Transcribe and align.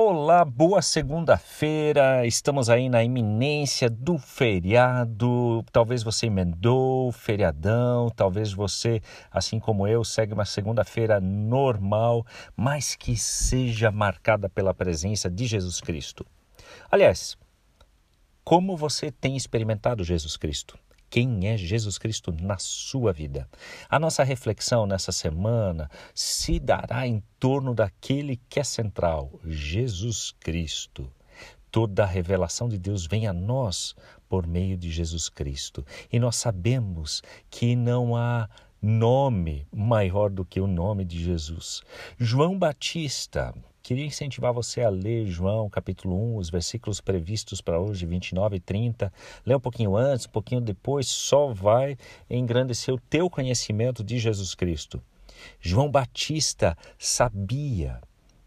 Olá, 0.00 0.44
boa 0.44 0.80
segunda-feira. 0.80 2.24
Estamos 2.24 2.70
aí 2.70 2.88
na 2.88 3.02
iminência 3.02 3.90
do 3.90 4.16
feriado. 4.16 5.64
Talvez 5.72 6.04
você 6.04 6.26
emendou 6.26 7.10
feriadão, 7.10 8.08
talvez 8.08 8.52
você, 8.52 9.02
assim 9.28 9.58
como 9.58 9.88
eu, 9.88 10.04
segue 10.04 10.32
uma 10.32 10.44
segunda-feira 10.44 11.18
normal, 11.20 12.24
mas 12.56 12.94
que 12.94 13.16
seja 13.16 13.90
marcada 13.90 14.48
pela 14.48 14.72
presença 14.72 15.28
de 15.28 15.46
Jesus 15.46 15.80
Cristo. 15.80 16.24
Aliás, 16.88 17.36
como 18.44 18.76
você 18.76 19.10
tem 19.10 19.36
experimentado 19.36 20.04
Jesus 20.04 20.36
Cristo? 20.36 20.78
Quem 21.10 21.46
é 21.46 21.56
Jesus 21.56 21.98
Cristo 21.98 22.32
na 22.32 22.58
sua 22.58 23.12
vida. 23.12 23.48
A 23.88 23.98
nossa 23.98 24.22
reflexão 24.22 24.86
nessa 24.86 25.12
semana 25.12 25.90
se 26.14 26.58
dará 26.58 27.06
em 27.06 27.22
torno 27.38 27.74
daquele 27.74 28.40
que 28.48 28.60
é 28.60 28.64
central, 28.64 29.38
Jesus 29.44 30.34
Cristo. 30.38 31.10
Toda 31.70 32.02
a 32.02 32.06
revelação 32.06 32.68
de 32.68 32.78
Deus 32.78 33.06
vem 33.06 33.26
a 33.26 33.32
nós 33.32 33.94
por 34.28 34.46
meio 34.46 34.76
de 34.76 34.90
Jesus 34.90 35.28
Cristo. 35.28 35.84
E 36.10 36.18
nós 36.18 36.36
sabemos 36.36 37.22
que 37.50 37.76
não 37.76 38.16
há 38.16 38.48
nome 38.80 39.66
maior 39.72 40.30
do 40.30 40.44
que 40.44 40.60
o 40.60 40.66
nome 40.66 41.04
de 41.04 41.22
Jesus. 41.22 41.82
João 42.18 42.58
Batista, 42.58 43.54
Queria 43.88 44.04
incentivar 44.04 44.52
você 44.52 44.82
a 44.82 44.90
ler 44.90 45.24
João 45.24 45.70
capítulo 45.70 46.34
1, 46.34 46.36
os 46.36 46.50
versículos 46.50 47.00
previstos 47.00 47.62
para 47.62 47.80
hoje, 47.80 48.04
29 48.04 48.56
e 48.56 48.60
30. 48.60 49.10
Lê 49.46 49.56
um 49.56 49.60
pouquinho 49.60 49.96
antes, 49.96 50.26
um 50.26 50.30
pouquinho 50.30 50.60
depois, 50.60 51.08
só 51.08 51.54
vai 51.54 51.96
engrandecer 52.28 52.92
o 52.92 53.00
teu 53.00 53.30
conhecimento 53.30 54.04
de 54.04 54.18
Jesus 54.18 54.54
Cristo. 54.54 55.02
João 55.58 55.90
Batista 55.90 56.76
sabia 56.98 57.98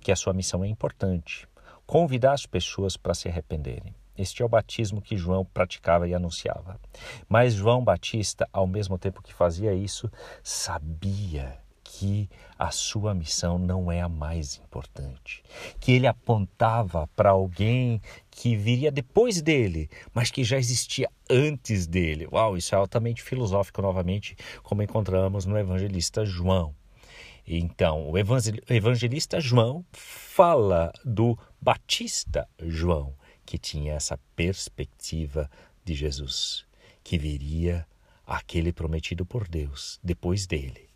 que 0.00 0.10
a 0.10 0.16
sua 0.16 0.32
missão 0.32 0.64
é 0.64 0.66
importante, 0.66 1.46
convidar 1.86 2.32
as 2.32 2.44
pessoas 2.44 2.96
para 2.96 3.14
se 3.14 3.28
arrependerem. 3.28 3.94
Este 4.18 4.42
é 4.42 4.44
o 4.44 4.48
batismo 4.48 5.00
que 5.00 5.16
João 5.16 5.44
praticava 5.44 6.08
e 6.08 6.14
anunciava. 6.14 6.80
Mas 7.28 7.54
João 7.54 7.84
Batista, 7.84 8.48
ao 8.52 8.66
mesmo 8.66 8.98
tempo 8.98 9.22
que 9.22 9.32
fazia 9.32 9.72
isso, 9.72 10.10
sabia 10.42 11.60
que 11.90 12.28
a 12.58 12.70
sua 12.70 13.14
missão 13.14 13.58
não 13.58 13.90
é 13.90 14.02
a 14.02 14.08
mais 14.10 14.56
importante, 14.56 15.42
que 15.80 15.92
ele 15.92 16.06
apontava 16.06 17.08
para 17.16 17.30
alguém 17.30 18.00
que 18.30 18.54
viria 18.54 18.92
depois 18.92 19.40
dele, 19.40 19.88
mas 20.12 20.30
que 20.30 20.44
já 20.44 20.58
existia 20.58 21.10
antes 21.30 21.86
dele. 21.86 22.28
Uau, 22.30 22.58
isso 22.58 22.74
é 22.74 22.78
altamente 22.78 23.22
filosófico 23.22 23.80
novamente, 23.80 24.36
como 24.62 24.82
encontramos 24.82 25.46
no 25.46 25.56
evangelista 25.56 26.26
João. 26.26 26.74
Então, 27.46 28.10
o 28.10 28.18
evangelista 28.18 29.40
João 29.40 29.82
fala 29.90 30.92
do 31.02 31.38
Batista 31.58 32.46
João, 32.60 33.14
que 33.46 33.56
tinha 33.56 33.94
essa 33.94 34.18
perspectiva 34.36 35.50
de 35.82 35.94
Jesus, 35.94 36.66
que 37.02 37.16
viria 37.16 37.86
aquele 38.26 38.74
prometido 38.74 39.24
por 39.24 39.48
Deus 39.48 39.98
depois 40.04 40.46
dele 40.46 40.87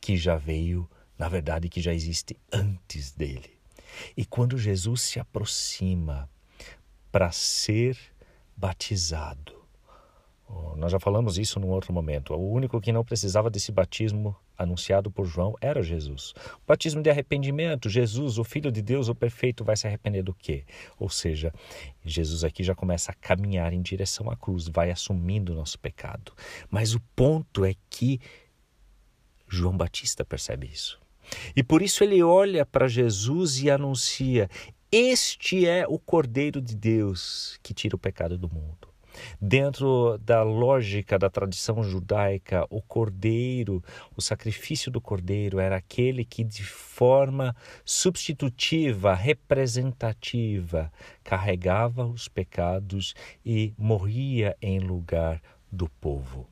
que 0.00 0.16
já 0.16 0.36
veio, 0.36 0.88
na 1.18 1.28
verdade, 1.28 1.68
que 1.68 1.80
já 1.80 1.92
existe 1.92 2.36
antes 2.52 3.12
dele. 3.12 3.58
E 4.16 4.24
quando 4.24 4.58
Jesus 4.58 5.02
se 5.02 5.18
aproxima 5.18 6.28
para 7.10 7.32
ser 7.32 7.98
batizado, 8.56 9.58
nós 10.76 10.92
já 10.92 10.98
falamos 10.98 11.36
isso 11.36 11.60
num 11.60 11.68
outro 11.68 11.92
momento. 11.92 12.32
O 12.32 12.52
único 12.52 12.80
que 12.80 12.92
não 12.92 13.04
precisava 13.04 13.50
desse 13.50 13.70
batismo 13.70 14.34
anunciado 14.56 15.10
por 15.10 15.26
João 15.26 15.54
era 15.60 15.82
Jesus. 15.82 16.32
O 16.56 16.66
batismo 16.66 17.02
de 17.02 17.10
arrependimento, 17.10 17.88
Jesus, 17.88 18.38
o 18.38 18.44
Filho 18.44 18.72
de 18.72 18.80
Deus, 18.80 19.08
o 19.08 19.14
perfeito, 19.14 19.62
vai 19.62 19.76
se 19.76 19.86
arrepender 19.86 20.22
do 20.22 20.32
quê? 20.32 20.64
Ou 20.98 21.08
seja, 21.08 21.52
Jesus 22.04 22.44
aqui 22.44 22.64
já 22.64 22.74
começa 22.74 23.12
a 23.12 23.14
caminhar 23.14 23.72
em 23.72 23.82
direção 23.82 24.30
à 24.30 24.36
cruz, 24.36 24.68
vai 24.68 24.90
assumindo 24.90 25.52
o 25.52 25.54
nosso 25.54 25.78
pecado. 25.78 26.32
Mas 26.70 26.94
o 26.94 27.00
ponto 27.14 27.64
é 27.64 27.74
que 27.90 28.20
João 29.48 29.76
Batista 29.76 30.24
percebe 30.24 30.66
isso. 30.66 30.98
E 31.54 31.62
por 31.62 31.82
isso 31.82 32.02
ele 32.02 32.22
olha 32.22 32.64
para 32.64 32.88
Jesus 32.88 33.60
e 33.62 33.70
anuncia: 33.70 34.48
Este 34.90 35.66
é 35.66 35.86
o 35.86 35.98
Cordeiro 35.98 36.60
de 36.60 36.74
Deus 36.74 37.58
que 37.62 37.74
tira 37.74 37.96
o 37.96 37.98
pecado 37.98 38.38
do 38.38 38.48
mundo. 38.48 38.88
Dentro 39.40 40.18
da 40.18 40.42
lógica 40.42 41.18
da 41.18 41.30
tradição 41.30 41.82
judaica, 41.82 42.66
o 42.70 42.80
cordeiro, 42.80 43.82
o 44.16 44.22
sacrifício 44.22 44.90
do 44.90 45.00
cordeiro 45.00 45.58
era 45.58 45.76
aquele 45.76 46.24
que, 46.24 46.44
de 46.44 46.64
forma 46.64 47.54
substitutiva, 47.84 49.14
representativa, 49.14 50.92
carregava 51.22 52.06
os 52.06 52.28
pecados 52.28 53.14
e 53.44 53.74
morria 53.76 54.56
em 54.62 54.78
lugar 54.78 55.40
do 55.70 55.88
povo. 55.88 56.48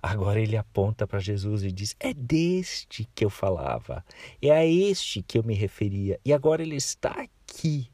Agora 0.00 0.40
ele 0.40 0.56
aponta 0.56 1.08
para 1.08 1.18
Jesus 1.18 1.64
e 1.64 1.72
diz: 1.72 1.96
É 1.98 2.14
deste 2.14 3.08
que 3.14 3.24
eu 3.24 3.30
falava, 3.30 4.04
é 4.40 4.50
a 4.50 4.64
este 4.64 5.22
que 5.22 5.36
eu 5.36 5.42
me 5.42 5.54
referia, 5.54 6.20
e 6.24 6.32
agora 6.32 6.62
ele 6.62 6.76
está 6.76 7.10
aqui. 7.10 7.90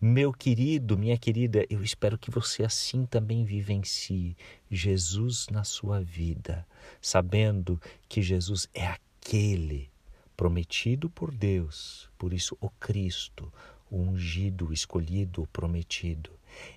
Meu 0.00 0.32
querido, 0.32 0.98
minha 0.98 1.16
querida, 1.16 1.64
eu 1.70 1.82
espero 1.82 2.18
que 2.18 2.30
você 2.30 2.64
assim 2.64 3.06
também 3.06 3.44
vivencie 3.44 4.36
Jesus 4.70 5.46
na 5.50 5.64
sua 5.64 6.02
vida, 6.02 6.66
sabendo 7.00 7.80
que 8.08 8.20
Jesus 8.20 8.68
é 8.74 8.86
aquele 8.86 9.88
prometido 10.36 11.08
por 11.08 11.32
Deus, 11.32 12.10
por 12.18 12.34
isso 12.34 12.58
o 12.60 12.68
Cristo, 12.68 13.50
o 13.90 13.96
ungido, 13.96 14.68
o 14.68 14.72
escolhido, 14.72 15.42
o 15.42 15.46
prometido, 15.46 16.30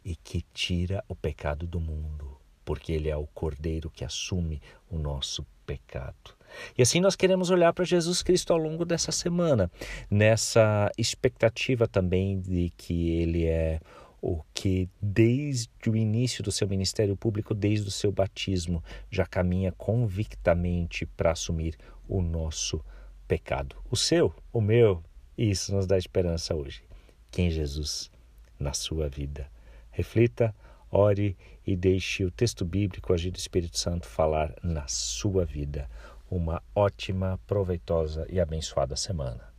e 0.06 0.16
que 0.16 0.46
tira 0.54 1.04
o 1.10 1.16
pecado 1.16 1.68
do 1.68 1.80
mundo 1.80 2.39
porque 2.70 2.92
Ele 2.92 3.10
é 3.10 3.18
o 3.18 3.26
Cordeiro 3.26 3.90
que 3.90 4.06
assume 4.06 4.62
o 4.92 5.00
nosso 5.00 5.44
pecado. 5.66 6.36
E 6.78 6.84
assim 6.84 7.00
nós 7.02 7.16
queremos 7.16 7.50
olhar 7.50 7.74
para 7.74 7.84
Jesus 7.84 8.22
Cristo 8.22 8.54
ao 8.54 8.60
longo 8.60 8.86
dessa 8.86 9.12
semana, 9.12 9.72
nessa 10.08 10.92
expectativa 10.96 11.88
também 11.88 12.40
de 12.40 12.72
que 12.78 13.10
Ele 13.10 13.48
é 13.48 13.80
o 14.22 14.44
que 14.54 14.88
desde 15.02 15.90
o 15.90 15.96
início 15.96 16.44
do 16.44 16.52
seu 16.52 16.68
ministério 16.68 17.18
público, 17.18 17.56
desde 17.56 17.88
o 17.88 17.92
seu 17.92 18.12
batismo, 18.12 18.84
já 19.10 19.26
caminha 19.26 19.72
convictamente 19.72 21.08
para 21.08 21.32
assumir 21.32 21.76
o 22.08 22.22
nosso 22.22 22.86
pecado. 23.28 23.78
O 23.90 23.98
seu, 23.98 24.32
o 24.54 24.62
meu, 24.62 25.04
e 25.36 25.50
isso 25.50 25.74
nos 25.74 25.88
dá 25.88 25.98
esperança 25.98 26.54
hoje. 26.54 26.84
Quem 27.32 27.50
Jesus 27.50 28.12
na 28.60 28.74
sua 28.74 29.10
vida? 29.10 29.50
Reflita 29.90 30.54
Ore 30.92 31.38
e 31.66 31.76
deixe 31.76 32.26
o 32.26 32.32
texto 32.32 32.66
bíblico, 32.66 33.14
agir 33.14 33.32
do 33.32 33.38
Espírito 33.38 33.78
Santo, 33.78 34.08
falar 34.08 34.56
na 34.64 34.88
sua 34.88 35.46
vida. 35.46 35.90
Uma 36.30 36.62
ótima, 36.76 37.40
proveitosa 37.46 38.26
e 38.30 38.40
abençoada 38.40 38.96
semana. 38.96 39.54